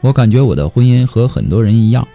[0.00, 2.06] 我感觉我的婚姻和很多人一样，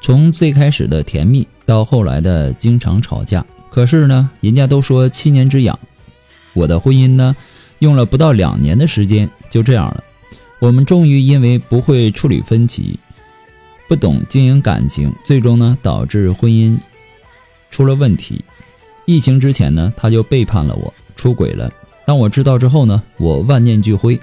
[0.00, 3.44] 从最开始的甜蜜到后来的经常吵架。
[3.70, 5.78] 可是呢，人家都说七年之痒，
[6.52, 7.36] 我的婚姻呢，
[7.78, 10.02] 用了不到两年的时间就这样了。
[10.58, 12.98] 我们终于因为不会处理分歧，
[13.88, 16.76] 不懂经营感情，最终呢导致婚姻
[17.70, 18.44] 出了问题。
[19.06, 21.72] 疫情之前呢，他就背叛了我，出轨了。
[22.04, 24.18] 当我知道之后呢，我万念俱灰，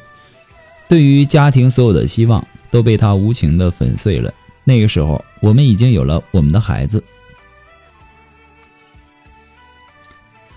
[0.89, 2.45] 对于家庭所有的希望。
[2.75, 4.29] 都被他无情的粉碎了。
[4.65, 7.01] 那个时候，我们已经有了我们的孩子。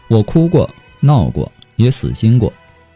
[0.09, 2.53] 我哭过，闹过，也死心过。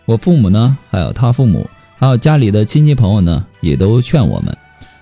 [0.06, 4.58] 我父母呢，还有他父母，还有家里的亲戚朋友呢，也都劝我们。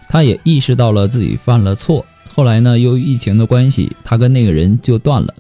[0.06, 2.04] 他也意识到了自己犯了错。
[2.28, 5.34] 后来呢，由于疫情的关系，他跟那个人就断了，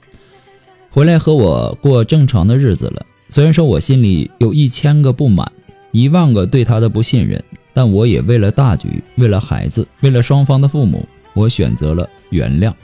[0.88, 3.04] 回来和我过正常的日子了。
[3.28, 5.52] 虽然说我心里有一千个不满，
[5.92, 7.44] 一万个对他的不信任。
[7.80, 12.74] 但我也为了大局，为了孩子，为了双方的父母，我选择了原谅，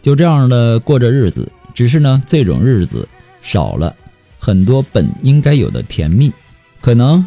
[0.00, 1.50] 就这样的过着日子。
[1.74, 3.08] 只是呢，这种日子
[3.42, 3.92] 少了
[4.38, 6.32] 很多本应该有的甜蜜。
[6.80, 7.26] 可能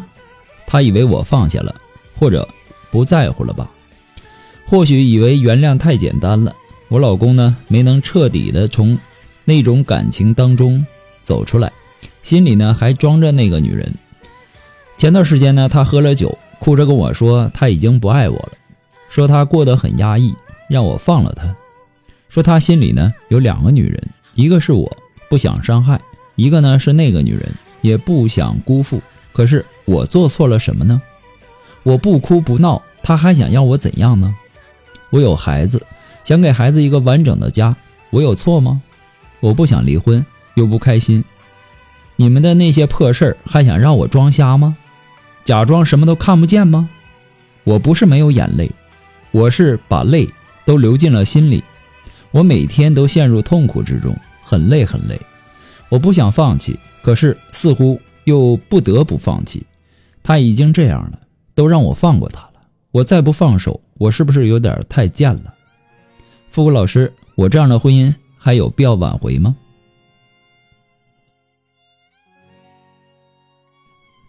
[0.66, 1.74] 他以为我放下了，
[2.14, 2.48] 或者
[2.90, 3.70] 不在乎了吧？
[4.64, 6.56] 或许以为原谅太简单了。
[6.88, 8.98] 我老公呢，没能彻底的从
[9.44, 10.86] 那种感情当中
[11.22, 11.70] 走出来，
[12.22, 13.92] 心里呢还装着那个女人。
[14.96, 16.38] 前段时间呢，他喝了酒。
[16.64, 18.52] 哭着跟我说他已经不爱我了，
[19.10, 20.34] 说他过得很压抑，
[20.66, 21.54] 让我放了他。
[22.30, 24.02] 说他心里呢有两个女人，
[24.34, 24.90] 一个是我
[25.28, 26.00] 不想伤害，
[26.36, 27.52] 一个呢是那个女人
[27.82, 29.02] 也不想辜负。
[29.34, 31.02] 可是我做错了什么呢？
[31.82, 34.34] 我不哭不闹，他还想要我怎样呢？
[35.10, 35.86] 我有孩子，
[36.24, 37.76] 想给孩子一个完整的家，
[38.08, 38.80] 我有错吗？
[39.40, 41.22] 我不想离婚又不开心，
[42.16, 44.78] 你们的那些破事儿还想让我装瞎吗？
[45.44, 46.88] 假装什么都看不见吗？
[47.64, 48.70] 我不是没有眼泪，
[49.30, 50.28] 我是把泪
[50.64, 51.62] 都流进了心里。
[52.30, 55.20] 我每天都陷入痛苦之中，很累很累。
[55.88, 59.64] 我不想放弃，可是似乎又不得不放弃。
[60.22, 61.20] 他已经这样了，
[61.54, 62.54] 都让我放过他了。
[62.90, 65.54] 我再不放手，我是不是有点太贱了？
[66.50, 69.54] 复古老师，我这样的婚姻还有必要挽回吗？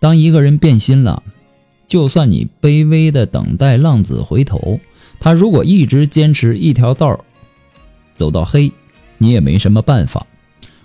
[0.05, 1.23] 当一个人变心了，
[1.88, 4.79] 就算你卑微的等待浪子回头，
[5.19, 7.25] 他如果一直坚持一条道
[8.13, 8.71] 走到黑，
[9.17, 10.27] 你也没什么办法。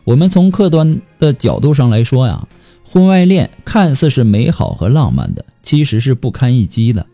[0.04, 2.48] 我们从客观的角度上来说呀，
[2.82, 7.04] 婚外恋看似是美好和浪漫的，其实是不堪一击的。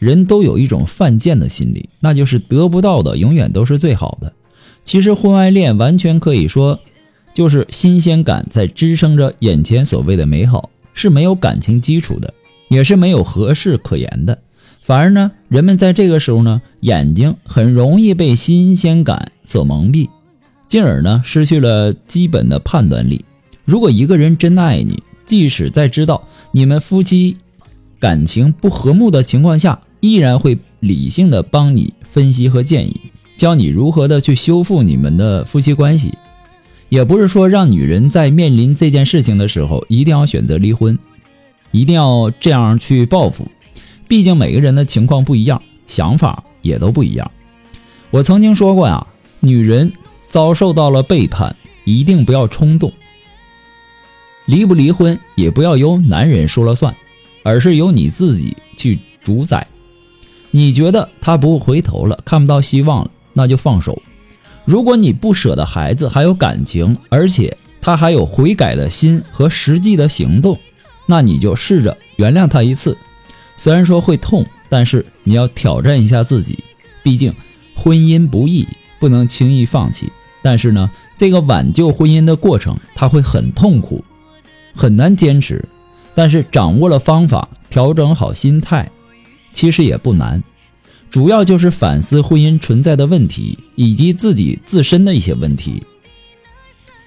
[0.00, 4.32] 人都有一种犯贱的心理，那就是得不到的永远都是最好的。
[4.82, 6.80] 其实婚外恋完全可以说，
[7.32, 10.68] 就是新鲜感在支撑着眼前所谓的美好。
[10.94, 12.32] 是没有感情基础的，
[12.68, 14.38] 也是没有合适可言的。
[14.80, 20.08] 反而呢，人们在这个时候呢，眼睛很容易被新鲜感所蒙蔽，
[20.68, 23.24] 进而呢，失去了基本的判断力。
[23.64, 27.36] 如果一个人真爱你，即使在知道你们夫妻
[27.98, 33.00] 感情不和睦的情况下，依然会理性的帮你分析和建议，
[33.38, 36.12] 教你如何的去修复你们的夫妻关系。
[36.94, 40.96] 也不是说让女人在面临这件事情的时候一定要选择离婚，
[41.72, 43.48] 一定要这样去报复。
[44.06, 47.28] 毕竟每个人的情况不一样，想法也都不一样。
[48.12, 49.08] 我曾经说过呀，
[49.40, 49.92] 女人
[50.22, 52.92] 遭受到了背叛，一定不要冲动。
[54.46, 56.94] 离不离婚也不要由男人说了算，
[57.42, 59.66] 而是由你自己去主宰。
[60.52, 64.00] 你觉得他不回头了，看不到希望了，那就放手。
[64.64, 70.58] 如果你不舍得孩子，还有感情，而且他还有悔改的心和实际的行动，
[71.06, 72.96] 那你就试着原谅他一次。
[73.56, 76.64] 虽然说会痛，但是你要挑战一下自己，
[77.02, 77.34] 毕竟
[77.74, 78.66] 婚姻不易，
[78.98, 80.10] 不能轻易放弃。
[80.42, 84.04] 但是呢，这个挽救婚姻的过程，他会很痛苦，
[84.74, 85.64] 很难坚持。
[86.14, 88.90] 但是掌握了方法，调整好心态，
[89.52, 90.42] 其实也不难。
[91.14, 95.80] 主要就是反思婚姻存在的问题，以及自己自身的一些问题，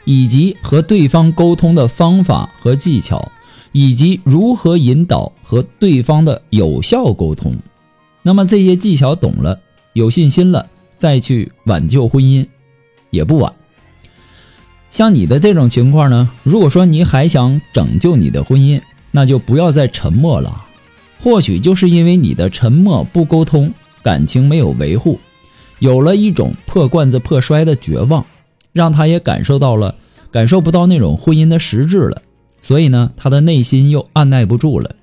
[0.06, 3.30] 以及和对方沟通的方法和技巧。
[3.74, 7.58] 以及如何引导和对方的有效沟通，
[8.22, 9.60] 那么这些技巧懂了，
[9.92, 12.48] 有信心了，再去挽救婚姻
[13.10, 13.54] 也不晚。
[14.90, 18.82] 像你的这种情况呢，如果说你还想拯救你的婚姻，
[19.12, 20.66] 那就不要再沉默了。
[21.20, 23.74] 或许就是因为你的沉默不沟通，
[24.08, 25.20] 感情没有维护，
[25.80, 28.26] 有了一种破罐子破摔的绝望，
[28.72, 29.96] 让他也感受到了，
[30.32, 32.22] 感受不到那种婚姻的实质了。
[32.62, 34.96] 所以呢，他的内心又按耐不住了。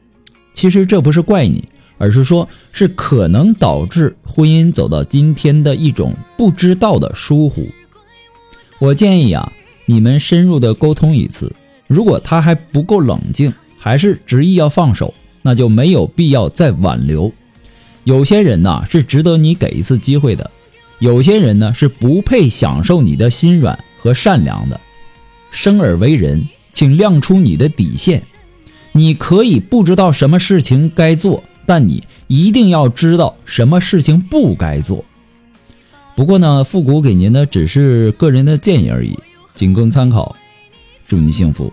[0.54, 1.68] 其实这不是怪你，
[1.98, 7.68] 而是说，是可能导致婚姻走到今天的一种不知道的疏忽。
[8.78, 9.52] 我建议啊，
[9.84, 11.54] 你们深入的沟通一次。
[11.86, 15.12] 如果他还不够冷静，还是执意要放手，
[15.42, 17.30] 那就没有必要再挽留。
[18.04, 20.48] 有些人呢，是值得你给一次机会的；
[20.98, 24.80] 有些人呢，是不配享受你的心软和善良的。
[25.50, 26.48] 生而为人。
[26.74, 28.20] 请亮出你的底线。
[28.90, 35.04] 你可以不知道什么事情该做，但你一定要知道什么事情不该做。
[36.16, 39.16] 不过呢，复古给您的只是个人的建议而已，
[39.54, 40.34] 仅供参考。
[41.06, 41.72] 祝你幸福。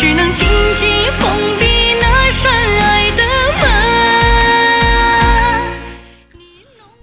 [0.00, 0.48] 只能紧
[0.78, 0.88] 紧
[1.18, 1.66] 封闭
[2.00, 3.22] 那扇爱的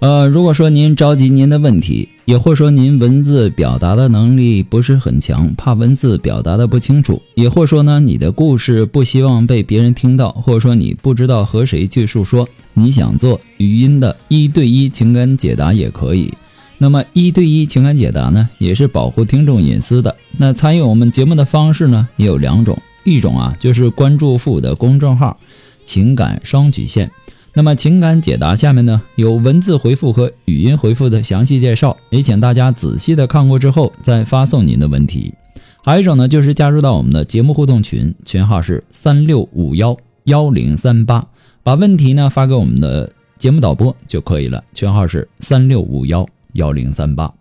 [0.00, 16.34] 呃，如果说您着急您的问题，也或说您文字表达的能力不是很强，怕文字表达的不清楚，也或说呢你的故事不希望被别人听到，或者说你不知道和谁去诉说，你想做语音的一对一情感解答也可以。
[16.80, 20.16] 那么一对一情感解答呢，也是保护听众隐私的。
[20.36, 22.76] 那参与我们节目的方式呢，也有两种，
[23.08, 25.36] 一种啊就是关注父母的公众号
[25.84, 27.10] “情感双曲线”。
[27.54, 35.34] 那么情感解答下面呢有文字回复和语音回复的详细介绍，也请大家仔细的看过之后再发送您的问题。
[35.82, 41.26] 还有一种呢就是加入到我们的节目互动群，群号是三六五幺幺零三八，
[41.62, 44.62] 把问题呢发给我们的节目导播就可以了。
[44.72, 46.26] 群号是三六五幺。
[46.54, 47.32] 幺零三八，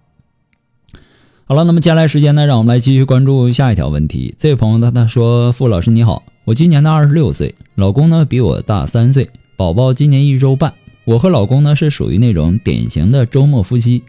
[1.50, 4.36] 好了，那么接下来时间呢，让我们来继续关注下一条问题。
[4.38, 10.74] 这位朋友呢他说：“傅老师你好，我今年呢二十六岁，老公呢比我大三岁，宝宝今年一周半。
[11.06, 14.04] 我和老公呢是属于那种典型的周末夫妻，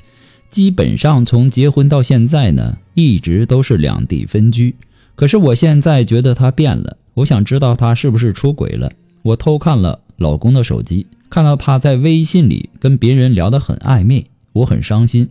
[0.51, 4.75] 基本上从结婚到现在呢，一直都是两地分居。
[5.15, 8.91] 可是我现在觉得他变了，我想知道他是不是出轨了。
[9.23, 15.29] 我偷看了老公的手机，看到他在微信里跟别人聊得很暧昧。”我很伤心，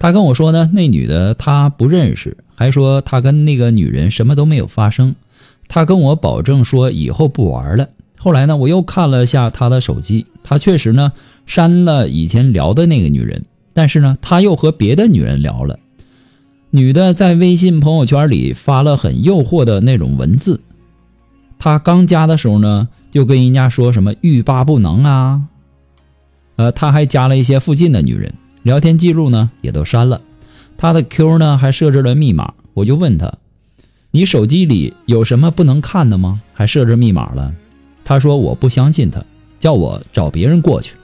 [0.00, 5.14] 他跟我说呢，那女的他不认识，还说他跟那个女人什么都没有发生。
[5.68, 7.86] 他跟我保证说以后不玩了。
[8.16, 11.12] 后来呢，我又看了下他的手机，他确实呢
[11.44, 13.44] 删了以前聊的那个女人，
[13.74, 15.78] 但是呢他又和别的女人聊了。
[16.70, 20.62] 女的在微信朋友圈里发了很诱惑的那种文字，
[21.58, 25.42] 他刚加的时候呢，就跟人家说什么欲罢不能啊，
[26.56, 28.32] 呃，他还加了一些附近的女人。
[28.62, 30.20] 聊天记录呢也都删了，
[30.76, 32.54] 他的 Q 呢还设置了密码。
[32.74, 33.32] 我就问他
[34.12, 36.40] ：“你手机里有什么不能看的吗？
[36.52, 37.54] 还设置密码了？”
[38.04, 39.24] 他说：“我不相信他，
[39.58, 40.94] 叫我找别人过去，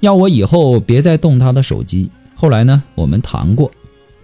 [0.00, 3.70] 要我以后别再动他的手机。”后来呢，我们谈过，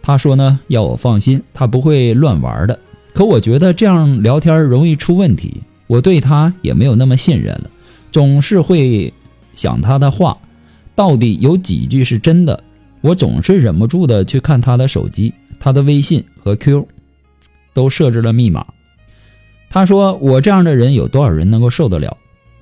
[0.03, 2.79] 他说呢要我放心，他不会乱玩的。
[3.13, 7.71] 可我觉得这样聊天容易出问题，我对他也没有那么信任了，
[8.11, 9.13] 总是会
[9.55, 10.39] 想他的话。
[10.99, 12.65] 到底有几句是真的？
[13.03, 16.89] 我总是忍不住的去看他的手机，他的微信和 Q
[17.73, 18.67] 都设置了密码。
[19.71, 22.17] 他说我这样的人有多少人能够受得了？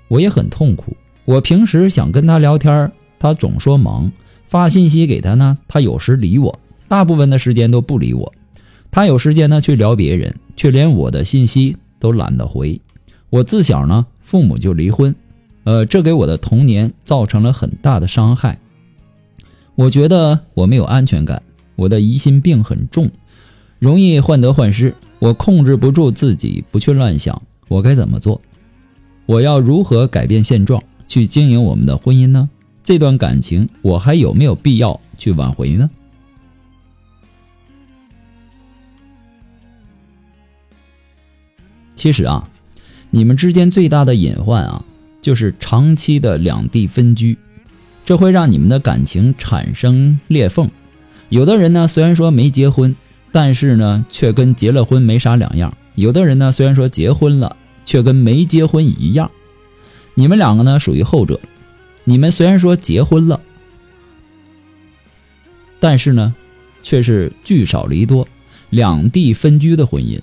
[0.08, 0.94] 我也很痛苦。
[1.24, 4.10] 我平时想跟他聊天，他总说忙；
[4.48, 8.34] 发信息给他呢，他有时理我，大部分的时间都不理我。
[8.90, 12.78] 他有时间呢去聊别人，却连我的信息都懒得回。
[13.30, 15.14] 我自小呢父母就离婚。
[15.66, 18.60] 呃，这给我的童年造成了很大的伤害。
[19.74, 21.42] 我觉得我没有安全感，
[21.74, 23.10] 我的疑心病很重，
[23.80, 27.42] 容易患得患失，我控制不住自己，不去乱想。
[27.66, 28.40] 我该怎么做？
[29.26, 32.48] 我要如何改变现状，去经营我们的婚姻呢？
[32.84, 35.90] 这段感情，我还有没有必要去挽回呢？
[41.96, 42.48] 其实啊，
[43.10, 44.84] 你们之间最大的隐患啊，
[45.26, 47.36] 就是长期的两地分居，
[48.04, 50.70] 这会让你们的感情产生裂缝。
[51.30, 52.94] 有的人呢，虽然说没结婚，
[53.32, 59.28] 但是呢，却跟结了婚没啥两样；有的人呢，虽然说结婚了，却跟没结婚一样。
[60.14, 61.40] 你们两个呢，属于后者。
[62.04, 63.40] 你们虽然说结婚了，
[65.80, 66.36] 但是呢，
[66.84, 68.28] 却是聚少离多、
[68.70, 70.20] 两地分居的婚姻。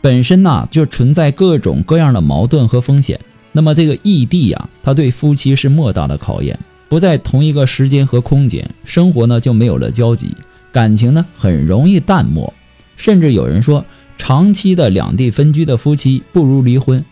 [0.00, 3.18] 本身呐就存在各种各样的矛盾和风险。
[3.58, 6.56] 那么这个异地呀，它对夫妻是莫大的考验。
[6.88, 10.32] 不在同一个时间和空间，生活呢就没有了交集，
[10.70, 12.54] 感情呢很容易淡漠。
[12.96, 13.84] 甚至有人说，
[14.16, 17.04] 长期的两地分居的夫妻不如离婚。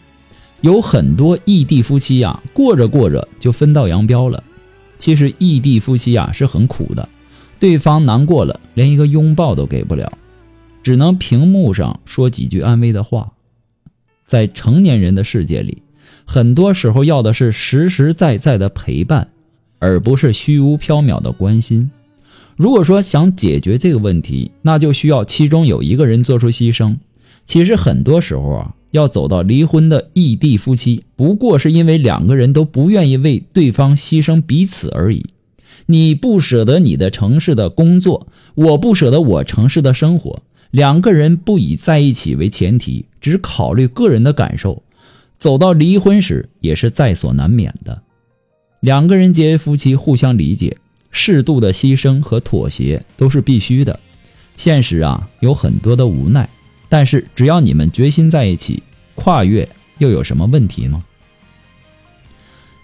[0.60, 4.44] 有很多异地夫妻呀，过着过着就分道扬镳了。
[4.98, 7.08] 其实异地夫妻呀是很苦的，
[7.58, 10.12] 对方难过了，连一个拥抱都给不了。
[10.84, 13.32] 只能屏幕上说几句安慰的话，
[14.24, 15.82] 在成年人的世界里，
[16.26, 19.28] 很多时候要的是实实在在的陪伴，
[19.78, 21.90] 而不是虚无缥缈的关心。
[22.56, 26.96] 如果说想解决这个问题，那就需要其中有一个人做出牺牲。
[27.44, 35.24] 其实很多时候啊，要走到离婚的异地夫妻，不过是因为两个人都不愿意为对方牺牲彼此而已。
[35.86, 40.42] 你不舍得你的城市的工作，我不舍得我城市的生活。
[40.72, 44.82] 两个人不以在一起为前提，只考虑个人的感受，
[45.38, 48.02] 走到离婚时也是在所难免的。
[48.80, 50.76] 两个人结为夫妻，互相理解，
[51.10, 53.98] 适度的牺牲和妥协都是必须的。
[54.56, 56.48] 现实啊，有很多的无奈，
[56.88, 58.82] 但是只要你们决心在一起，
[59.14, 61.04] 跨越又有什么问题吗？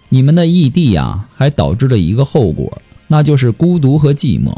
[0.09, 4.57] 你们的异地呀，还导致了一个后果，那就是孤独和寂寞。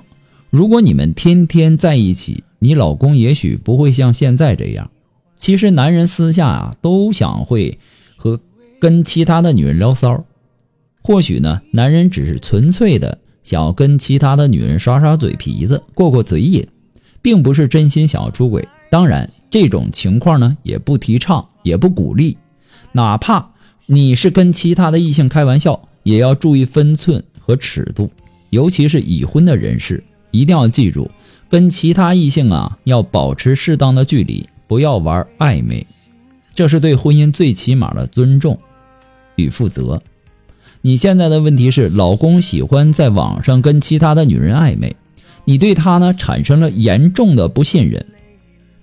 [0.50, 4.90] 如果你们天天在一起，你老公也许不会像现在这样。
[5.38, 7.78] 其实男人私下啊都想会
[8.16, 8.40] 和
[8.80, 10.24] 跟其他的女人聊骚。
[11.02, 16.68] 或许呢，男人只是纯粹的想要跟其他的女人耍耍嘴皮子，过过嘴瘾，
[17.22, 18.68] 并不是真心想要出轨。
[18.90, 22.38] 当然，这种情况呢也不提倡，也不鼓励。
[22.94, 23.52] 哪怕
[23.86, 28.10] 你是跟其他的异性开玩笑，也要注意分寸和尺度。
[28.50, 31.12] 尤其是已婚的人士，一定要记住。
[31.50, 35.86] 跟其他异性啊，要保持适当的距离，不要玩暧昧，
[36.54, 38.60] 这是对婚姻最起码的尊重
[39.36, 40.02] 与负责。
[40.82, 44.96] 你现在的问题是，老公喜欢在网上跟其他的女人暧昧，
[45.44, 48.06] 你对他呢产生了严重的不信任，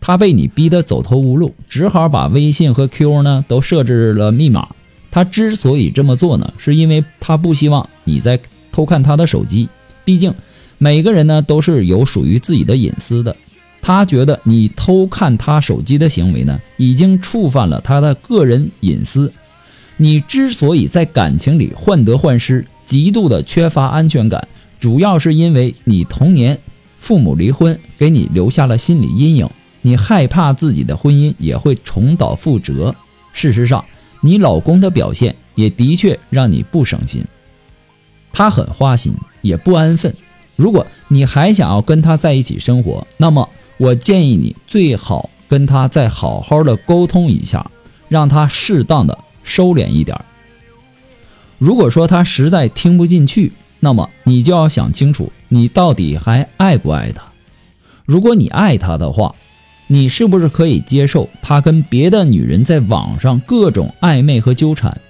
[0.00, 4.68] 他被你逼得走投无路，只好把微信和 Q 呢都设置了密码。
[5.10, 9.68] 他之所以这么做呢，是因为他不希望你在偷看他的手机，
[10.04, 10.34] 毕竟。
[10.78, 13.36] 每个人呢都是有属于自己的隐私的，
[13.82, 19.34] 他觉得你偷看他手机的行为呢，已经触犯了他的个人隐私。
[19.96, 24.48] 你之所以在感情里患得患失，极度的缺乏安全感，
[24.78, 26.58] 主要是因为你童年
[26.98, 29.50] 父母离婚，给你留下了心理阴影，
[29.82, 32.94] 你害怕自己的婚姻也会重蹈覆辙。
[33.32, 33.84] 事实上，
[34.20, 37.24] 你老公的表现也的确让你不省心，
[38.32, 40.14] 他很花心，也不安分。
[40.54, 47.70] 如果你还想要跟他在一起生活，那么我建议你最好跟他再好好的沟通一下，
[48.08, 50.18] 让他适当的收敛一点。
[51.58, 57.24] 如果说他实在听不进去，那么你就要想清楚，你到底还爱不爱他？
[58.04, 59.34] 如果你爱他的话，
[59.86, 65.00] 你是不是可以接受他跟别的女人在网上各种暧昧和纠缠？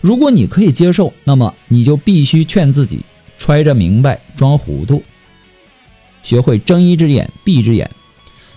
[0.00, 3.00] 如果你可以接受，那么你就必须劝自己。
[3.38, 5.02] 揣着明白装糊涂，
[6.22, 7.90] 学会睁一只眼闭一只眼，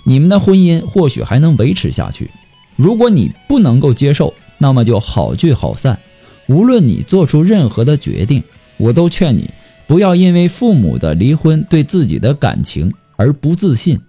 [0.10, 2.32] 你们的婚姻或许还能维持下去。
[2.76, 6.00] 如果你不能够接受，那么就好聚好散。
[6.48, 8.44] 无论你做出任何的决定，
[8.78, 9.48] 我都劝你
[9.86, 14.00] 不要因为父母的离婚对自己的感情而不自信。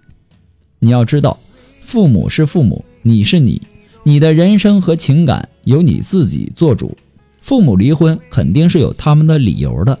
[0.79, 1.37] 你要知道，
[1.81, 3.61] 父母是父母，你是你，
[4.01, 6.97] 你的人生和情感由你自己做主。
[7.41, 9.99] 父母离婚肯定是有他们的理由的。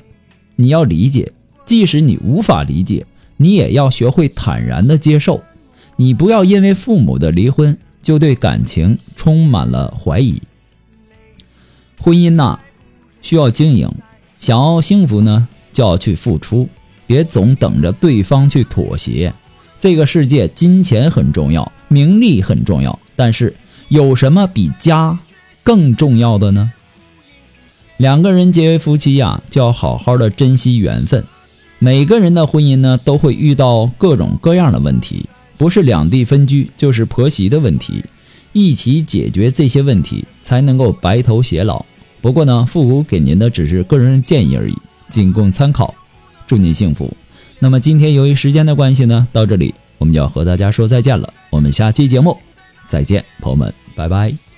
[0.55, 1.31] 你要理解，
[1.63, 3.05] 即使你无法理解，
[3.37, 5.39] 你也要学会坦然的接受。
[6.01, 10.41] 你不要因为父母的离婚就对感情充满了怀疑。
[11.99, 12.57] 婚姻呐，
[13.21, 13.87] 需要经营，
[14.39, 16.67] 想要幸福呢，就要去付出，
[17.05, 19.31] 别总等着对方去妥协。
[19.79, 23.55] 这个世界，金钱很重要，名利很重要，但是
[23.89, 25.19] 有什么比家
[25.61, 26.71] 更重要的呢？
[27.97, 31.23] 两个人结为夫妻呀，就要好好的珍惜缘分。
[31.77, 35.29] 每个人的婚姻呢，都会遇到各种各样的问题，
[35.61, 38.03] 不是两地分居，就是婆媳的问题，
[38.51, 41.85] 一起解决这些问题，才能够白头偕老。
[42.19, 44.75] 不过呢，复古给您的只是个人建议而已，
[45.07, 45.93] 仅供参考。
[46.47, 47.15] 祝您幸福。
[47.59, 51.31] 那么今天由于时间的关系呢，到这里我们就要和大家说再见了。
[51.51, 52.35] 我们下期节目
[52.81, 54.50] 再见，朋友们，拜拜。